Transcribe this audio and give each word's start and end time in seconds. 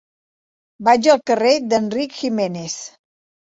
Vaig 0.87 1.09
al 1.13 1.21
carrer 1.31 1.51
d'Enric 1.75 2.17
Giménez. 2.23 2.81